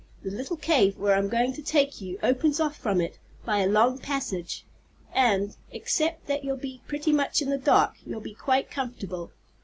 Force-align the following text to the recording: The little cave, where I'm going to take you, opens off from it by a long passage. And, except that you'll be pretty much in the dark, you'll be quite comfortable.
The 0.23 0.31
little 0.31 0.57
cave, 0.57 0.97
where 0.97 1.13
I'm 1.15 1.29
going 1.29 1.53
to 1.53 1.61
take 1.61 2.01
you, 2.01 2.17
opens 2.23 2.59
off 2.59 2.75
from 2.75 3.01
it 3.01 3.19
by 3.45 3.59
a 3.59 3.67
long 3.69 3.99
passage. 3.99 4.65
And, 5.13 5.55
except 5.71 6.25
that 6.25 6.43
you'll 6.43 6.57
be 6.57 6.81
pretty 6.87 7.13
much 7.13 7.39
in 7.39 7.51
the 7.51 7.59
dark, 7.59 7.93
you'll 8.03 8.19
be 8.19 8.33
quite 8.33 8.71
comfortable. 8.71 9.29